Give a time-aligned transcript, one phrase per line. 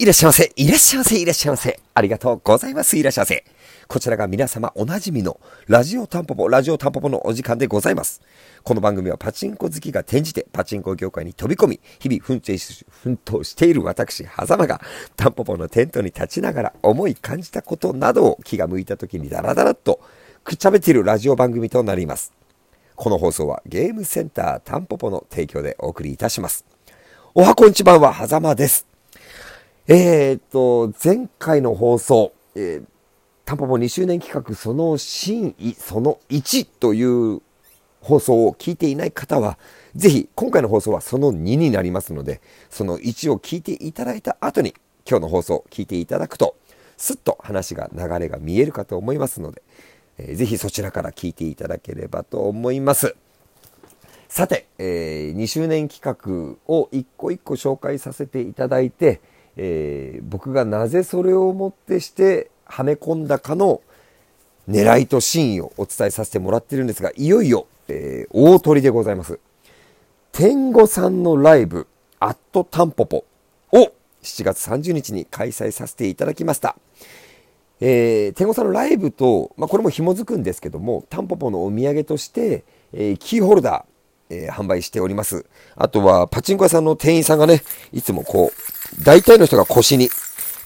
[0.00, 1.78] いらっしゃいませ、いらっしゃいませ、いらっしゃいませ。
[1.92, 3.44] ありがとうございます、いらっしゃいませ。
[3.86, 8.22] こちらが皆様おなじみのラジオタンポポ、ラジオタンポポのお時間でございます。
[8.62, 14.80] この番組はパチンコ好きが転じてパチンコ業界に飛び込み、日々奮闘し奮闘している私、狭間が
[15.16, 20.00] タンポポのテントに立ちながら思い感じたことなどを気が向いた時にダラダラっと
[20.44, 22.32] くっちゃべっているラジオ番組となります。
[22.96, 26.64] この放送はゲームセンタータンポポの提供でお送りいたします。
[27.34, 28.89] おはこんちばんは、狭間です。
[29.92, 32.84] えー、っと、前回の放送、えー、
[33.44, 37.42] タンポポ2周年企画その真意その1という
[38.00, 39.58] 放送を聞いていない方は、
[39.96, 46.54] ぜひ今回の放送はその2になりますので、その1を聞いていただいた後に今日の放送を聞いていただくと、
[46.96, 49.60] すっと話が流れが見えるかと思いますので、
[50.18, 53.16] えー、ぜひそちらから聞いていただければと思います。
[54.28, 59.20] さて、えー、2周年企画を一個一個紹介させていただいて、
[59.62, 63.82] えー、僕がなぜそれをもってしてはめ込んだかの
[64.66, 69.38] 狙いと真意をお伝えさせてもらってるんですが、いよいよ、えー、大鳥でございます。
[70.32, 71.86] 天狗さんのライブ、
[72.20, 73.26] アットタンポポ
[73.72, 76.76] を7月30日に開催させていただきました。
[77.80, 83.89] えー、天狗さんのライブと、まあ、これも紐づくんですけども、タンポポのお土産として、えー、キーホルダー、
[84.30, 85.44] えー、販売しております。
[85.76, 90.08] あとは、パチンコ屋さんの店員さんがね、いつもこう、大体の人が腰に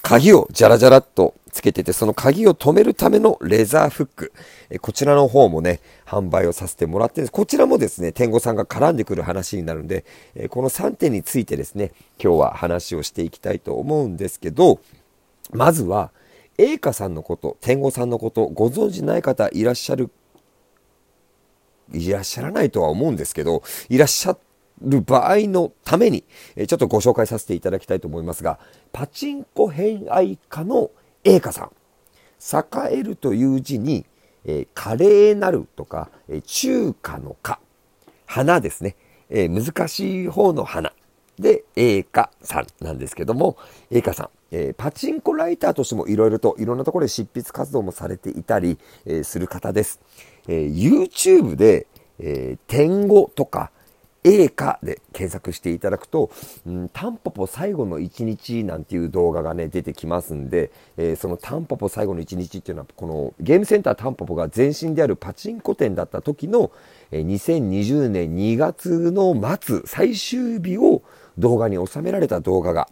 [0.01, 4.33] 鍵をジャラジャラっとつけてて、その鍵を止めるためのレザーフック。
[4.69, 11.91] えこちらの方もね、販売をさせてもらってこちらもですね、天狗さんが絡んでくる話になるんで、えこの3点についてですね、
[12.21, 14.79] 今日は話をしていきたいと思うんですけど、
[15.51, 16.11] まずは、
[16.57, 20.09] 栄華さんのこと、天狗さんのこと、ご存知ない方いらっしゃる
[21.93, 24.37] いらっしゃらないとは思うんですけど、いらっしゃ
[24.81, 26.23] る場合のために、
[26.55, 28.59] ちょっとご紹介させていただきたいと思いますが、
[28.91, 30.91] パチンコ偏愛家の
[31.23, 31.71] 栄華さん。
[32.39, 34.05] 栄えるという字に、
[34.47, 37.59] え華麗なるとか、え中華の華。
[38.25, 38.95] 花ですね。
[39.29, 40.93] え難しい方の花。
[41.39, 43.57] で、栄華さんなんですけども、
[43.91, 49.99] 栄華さん、えー、パチンコライターとしてもいろいろといろんなところで執筆活動もされていたり、え、する方です。
[50.47, 51.87] えー、YouTube で、
[52.19, 53.71] え天語とか、
[54.25, 56.31] 映画で検索していただくと、
[56.65, 66.71] うん、タンポポ最後の一日なんていう動画がね、出てきますんで、えー、そのタンポポ最後の一日っていうのは、このゲームセンタータンポポが前身であるパチンコ店だった時の、
[67.11, 71.03] えー、2020年2月の末、最終日を
[71.37, 72.89] 動画に収められた動画が、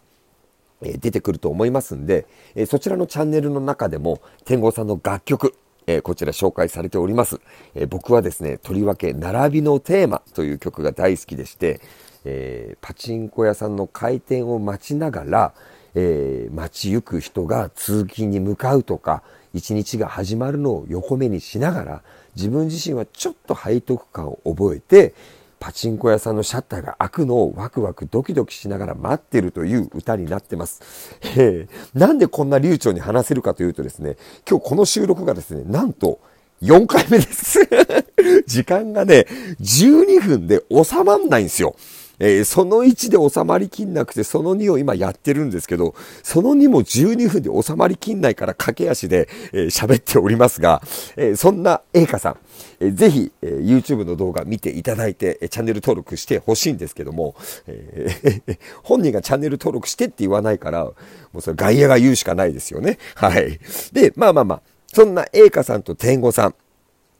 [0.82, 5.56] えー、出てくると思いますんで、えそちらのチャンネルの中でも、天狗さんの楽曲、
[5.86, 7.40] えー、こちら紹介されております、
[7.74, 11.80] えー、僕はですね、とりわけ、並びのテーマという曲が大好きでして、
[12.24, 15.54] えー、パチンコ屋さんの開店を待ちながら、
[15.94, 19.22] えー、街行く人が通勤に向かうとか、
[19.52, 22.02] 一日が始まるのを横目にしながら、
[22.34, 25.14] 自分自身はちょっと背徳感を覚えて、
[25.64, 31.18] パチンコ屋さんのシャッターが開くのをワクワクドキドキしながら待ってるという歌になってます。
[31.38, 36.20] えー、なんでこんな流暢に話せるかというとですね、今日この収録がですね、なんと
[36.60, 37.60] 4回目です
[38.46, 39.26] 時間がね、
[39.58, 41.76] 12分で収まんないんですよ。
[42.18, 50.82] えー、その1で収まりきんなくて、その2を今やってるんですけど、その2も12分で収まりきんないから駆け足で喋、えー、っておりますが、
[51.16, 52.36] えー、そんな栄華さん、
[52.80, 57.34] えー、ぜひ、えー、YouTube の動画見ていただいて、え、チャンネル登録してほしいんですけども、
[57.66, 60.94] えー、 本人がチャンネル登録してって言わないから、も
[61.34, 62.98] うそれ外野が言うしかないですよね。
[63.14, 63.58] はい。
[63.92, 66.54] で、まあまあまあ、そんな栄華さんと天狗さん、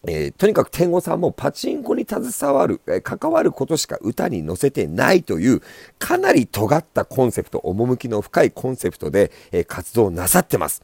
[0.06, 5.62] えー、とにかく天狗さんもパチンコに携わる、えー、関わることしか歌に載せてないという、
[5.98, 10.82] かなり尖ったコンセプト、趣の深いコンセプトで、えー、活動なさってます。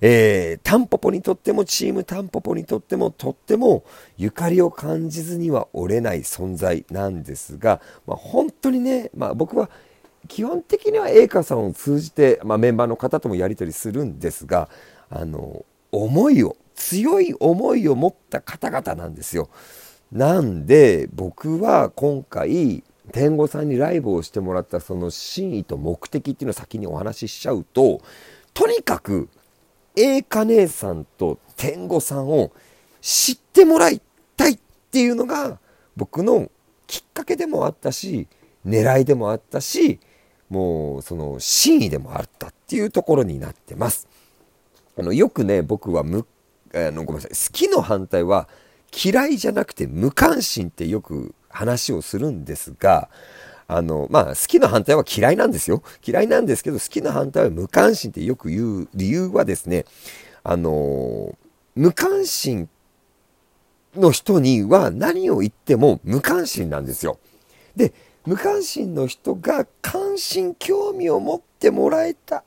[0.00, 3.84] えー、タンポポにとってもチームタンポポにとってもとっても
[4.16, 9.70] ゆかりを感じずには折れない存在なんですが、まあ、本当にね、まあ、僕は
[10.28, 14.68] 基本的には栄華さんを通じて、まあ、メンバーの方ともやり取りするんですが
[15.10, 19.50] あの思いを強い思いを持った方々なんですよ。
[20.12, 22.82] なんで僕は今回
[23.12, 28.00] 天狗さんにライブをしてもらったその真意と目的っていうのを先にお話ししちゃうと
[28.54, 29.28] とにかく
[29.96, 32.52] 栄華姉さんと天狗さんを
[33.00, 34.00] 知ってもらい
[34.36, 34.58] たいっ
[34.90, 35.58] ていうのが
[35.96, 36.50] 僕の
[36.86, 38.28] きっかけでもあったし
[38.64, 40.00] 狙いでもあったし
[40.48, 44.08] もうその真意でもあったっていうところになってます。
[44.96, 46.02] あのよくね僕は
[46.72, 48.48] むあのごめんなさい好きの反対は
[49.04, 53.08] 嫌いじゃなくて無関心ってよく話をするんですが
[53.68, 55.82] あの、まあ、好きの反対は嫌いなんですよ。
[56.04, 59.84] 嫌いなんですけど、好きの反対は無関心ってよく言う理由はですね、
[60.42, 61.36] あの、
[61.74, 62.68] 無関心
[63.94, 67.18] の人には何を言っても無関心なんですよ。
[67.76, 67.92] で、
[68.24, 72.44] 無関心の人が関心、興味を持ってもらえた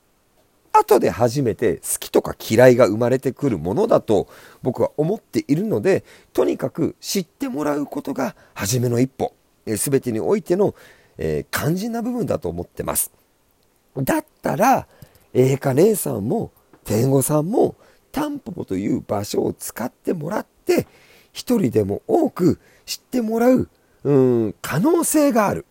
[0.73, 4.27] 後で初めて好きとか嫌いが生まれてくるものだと
[4.61, 6.03] 僕は思っているので、
[6.33, 9.33] とにかく知ってもらうことが初めの一歩、
[9.77, 10.75] すべてにおいての、
[11.17, 13.11] えー、肝心な部分だと思ってます。
[13.97, 14.87] だったら、
[15.33, 16.51] 栄華姉さんも
[16.83, 17.75] 天狗さんも
[18.11, 20.87] タンポポという場所を使ってもらって、
[21.33, 23.69] 一人でも多く知ってもらう、
[24.03, 25.65] うん、可能性がある。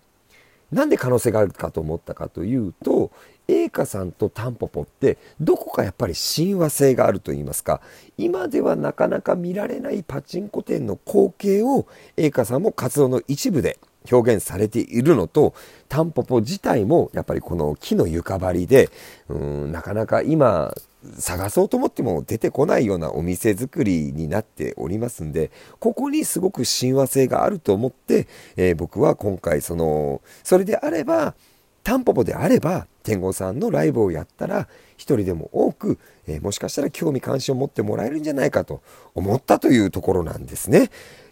[0.73, 3.11] なんで可能性があるかと思ったかというと、
[3.51, 7.81] 栄華さんとタンポポってどこかやっぱり親和性があると言いますか
[8.17, 11.87] 今ではなかなか見られないパチンコ店の光景を
[12.17, 13.79] 栄華さんも活動の一部で
[14.11, 15.55] 表現されているのと
[15.89, 18.89] タンポポ自体もやっぱりこの木の床張りで
[19.29, 20.73] うんなかなか今
[21.19, 31.35] 探そうと思っても出てこないようなお店作りになっておりますんでここにすごく親和性があると思って、えー、僕は今回そのそれであれば
[31.83, 38.83] タンポポであれば天狗さんのライブをやったら一人でも多く、えー、もしかしたら興味関心を持ってもらえるんじゃないかと
[39.15, 40.91] 思ったというところなんですね。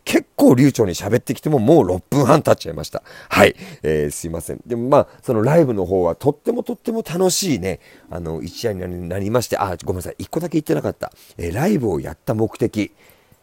[0.09, 3.03] 結構流暢に喋ってきてももう6分半経っちゃいました。
[3.29, 3.55] はい。
[3.83, 4.61] えー、すいません。
[4.67, 7.79] でもまあ、そのライブの方はとってもとっても楽しいね、
[8.09, 10.15] あの、一夜になりまして、あ、ごめんなさい。
[10.17, 11.13] 一個だけ言ってなかった。
[11.37, 12.91] えー、ライブをやった目的、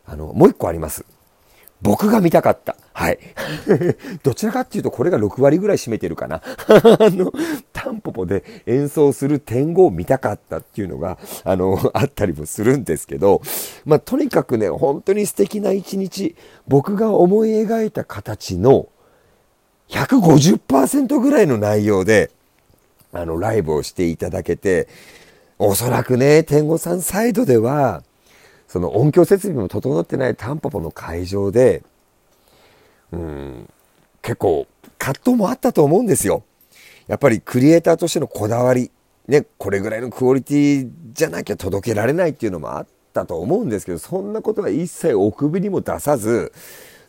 [0.08, 1.06] あの、もう一個あります。
[1.82, 2.76] 僕が見たかった。
[2.94, 3.20] はい。
[4.24, 6.42] どちらかっていうと、これが6割ぐらい占めてるかな。
[6.42, 7.32] あの、
[7.74, 13.42] タンポポで演奏する天狗を見たかったっていうのが、あの、 あったりもするんですけど、
[13.86, 16.36] まあ、とにかくね、本当に素敵な一日、
[16.68, 18.88] 僕が思い描いた形の
[19.90, 22.32] 150%ぐらいの内容で、
[23.12, 24.88] あの、ライブをしていただけて、
[25.60, 28.04] おそらくね、天狗さんサイドでは、
[28.68, 31.84] その音響設備も整ってないタンポポの会場で、
[33.12, 33.70] うん、
[34.22, 34.68] 結構
[34.98, 36.44] 葛藤もあったと思うんですよ。
[37.08, 38.92] やっぱりクリエイターとしてのこだわり、
[39.28, 46.52] ね、これぐらいのクオリティじゃなきゃ届けられないっていうのもあったと思うんですけど、そんなことは一切お首にも出さず、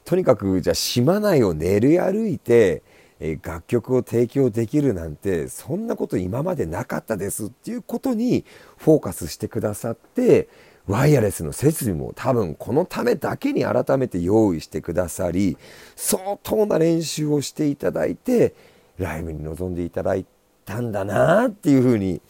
[0.04, 2.82] とにかくじゃあ島内を練り歩いて、
[3.20, 8.44] え楽曲を提供できるなんてそんなこと今までなかったですっていうことに
[8.76, 10.48] フォーカスしてくださって
[10.86, 15.56] ワイヤレスの設備も多分このためだけに改めて用意してくださり
[15.96, 18.54] 相当な練習をしていただいて
[18.98, 20.26] ライブに臨んでいただい
[20.64, 22.20] たんだなっていうふうに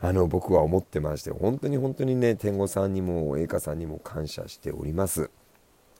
[0.00, 5.30] あの僕は思ってまして本当に本当にね天狗さんにも栄華さんにも感謝しております。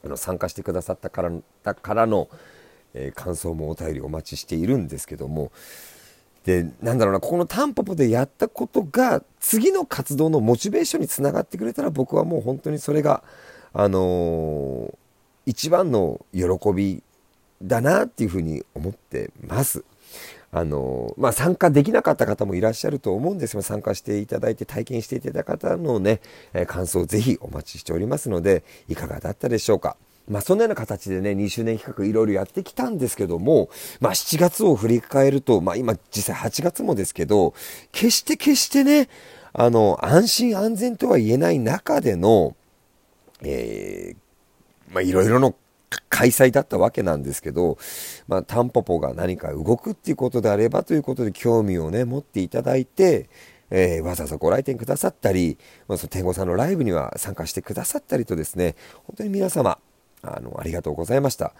[0.04, 2.28] あの参加してくださったからからの、
[2.94, 5.50] えー、感想もお便りお待ちしているんですけども
[6.44, 13.22] で、なんだろうな、ここのタンポポでやったことが、次の活動のモチベーションにつながってくれたら、僕はもう本当にそれが、
[13.72, 14.94] あのー、
[15.46, 16.42] 一番の喜
[16.74, 17.02] び
[17.62, 19.84] だなっていうふうに思ってます。
[20.54, 26.20] あのまあ、参加できなかった方もいらっしゃると思うんですが、参加していただいて体験していただいた方のね、
[26.66, 29.96] 感想をぜひお待ちしておりますので、いかがだったでしょうか。
[30.32, 33.68] まあ、そんなような形でね、2周年企画いろいろやってきたんですけども、
[34.00, 37.54] まあ、7月を振り返ると、まあ、今実際8月もですけど、
[37.92, 39.08] 決して決してね、
[39.52, 42.56] あの、安心安全とは言えない中での、
[43.42, 45.54] えー、まあ、いろいろの
[46.08, 47.76] 開催だったわけなんですけど、
[48.26, 53.28] まあ、タンポポが何か動くっていうことであればということで興味をね、持っていただいて、
[53.70, 55.58] えー、わざわざご来店くださったり、
[55.88, 59.78] まあ、その天狗さんのライブには参加してくださったりとですね、本当に皆様、
[60.22, 61.54] あの、ありがとうございました。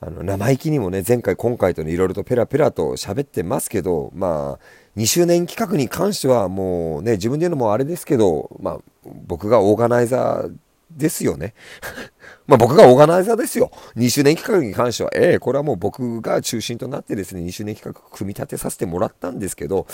[0.00, 8.78] あの、生意気にもね、前回今回とね、いろいろとペラペラと喋ってますけど、まあ、2周年企画に関してはもうね、自分で言うのもあれですけど、まあ、
[9.26, 10.56] 僕がオーガナイザー
[10.96, 11.54] ですよね。
[12.46, 13.70] まあ僕がオーガナイザーですよ。
[13.96, 19.86] 2周年企画に関しては、ええー、これはもう僕が中心となってですね、2周年企画組み立てさせてもらったんですけど、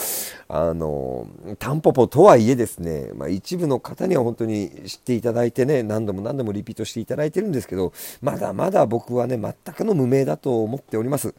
[0.48, 1.26] あの、
[1.58, 11.34] タンポポとはいえですね、まあ一部の方には本当に知っていただいてね、何度も何度もリピートしていただいてるんですけど、まだまだ僕はね、全くの無名だと思っております。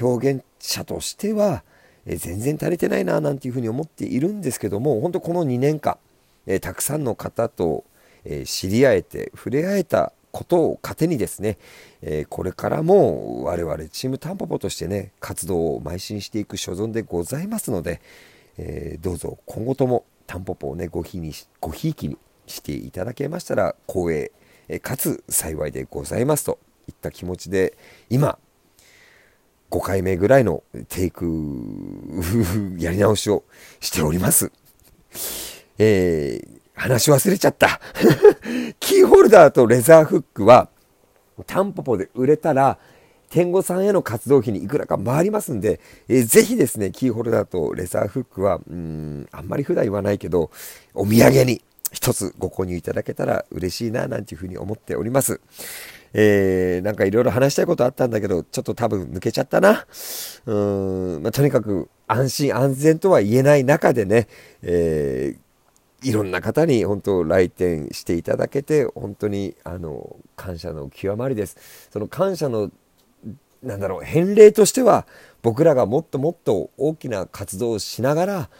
[0.00, 1.62] 表現者としては、
[2.06, 5.98] え全然足りてないな、なんていうふうに思っているんですけども、本当この2年間、
[6.46, 7.84] えたくさんの方と、
[8.24, 11.58] え知り合えて、触れ合えたことを糧にですね、
[12.02, 18.00] えこれからも我々チームタンポポとしてね、活動を邁進していく所存でございますので、
[18.58, 24.32] えどうぞ今後ともタンポポをね、ごひにごひいきにしていただけましたら光栄、
[24.68, 26.58] えかつ幸いでございますと
[26.88, 27.76] いった気持ちで
[28.10, 28.38] 今、
[29.70, 31.26] 5回目ぐらいのテイク
[32.78, 33.44] やり直しを
[33.80, 34.50] しております。
[35.78, 37.80] えー、話忘れちゃった。
[38.80, 40.68] キーホルダーとレザーフックは、
[41.46, 42.78] タンポポで売れたら、
[43.30, 50.50] 天狗さんへの活動費にいくらか回りますんで、えー、ぜひですね、キーホルダーとレザーフックは、うん、あんまり普段言わないけど、
[50.94, 55.40] お土産に一つご購入いただけたら嬉しいな、なんていうふうに思っております。
[56.14, 59.86] えー、なんかいろいろ話したいことあったんだけど、ちょっと多分抜けちゃったな。
[60.46, 60.54] う
[61.18, 64.28] ん、まあ、とにかく安心安全とは言えない中でね、
[64.62, 65.47] えー、
[66.02, 71.88] いろんな方に本当来店していただけて、本当にあの、感謝の極まりです。
[71.92, 72.70] その感謝の、
[73.62, 75.06] なんだろう、返礼としては、
[75.42, 78.50] 僕らがもっともっと大きな活動をしながら、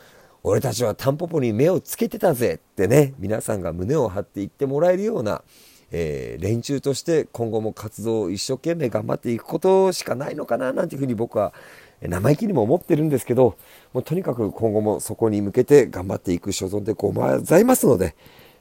[0.42, 5.42] 俺たちはタンポポに目をつけてたぜってね、皆さんが胸を張って言ってもらえるような、
[5.90, 11.54] えー、連中として今後も活動を一生懸命頑張っていくことしかないのかななんていうふうに僕は
[12.02, 13.56] 生意気にも思ってるんですけど
[13.92, 18.14] もうとにかく今後もそこに向けて頑張っていく所存でございますので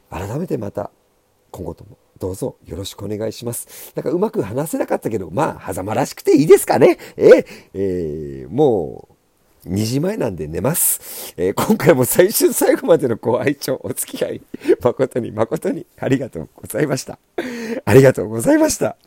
[0.09, 0.89] 改めてまた
[1.51, 3.93] 今後ともどうぞよろしくお願いします。
[3.95, 6.97] なんかうまく話せなかったけど、まあ、狭間らしくていいですかね。
[7.15, 9.07] ええー、も
[9.65, 11.33] う、2時前なんで寝ます。
[11.37, 14.41] えー、今回も最終最後までのご愛聴、お付き合い、
[14.81, 17.19] 誠に誠にありがとうございました。
[17.85, 18.97] ありがとうございました。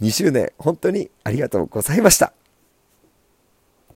[0.00, 2.32] 2周年、本当にありがとうございました。